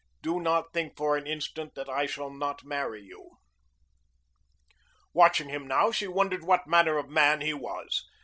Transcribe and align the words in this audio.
Do 0.23 0.39
not 0.39 0.73
think 0.73 0.97
for 0.97 1.15
an 1.15 1.27
instant 1.27 1.75
that 1.75 1.87
I 1.87 2.07
shall 2.07 2.31
not 2.31 2.63
marry 2.63 3.03
you. 3.03 3.37
Watching 5.13 5.49
him 5.49 5.67
now, 5.67 5.91
she 5.91 6.07
wondered 6.07 6.43
what 6.43 6.65
manner 6.65 6.97
of 6.97 7.07
man 7.07 7.41
he 7.41 7.53
was. 7.53 8.03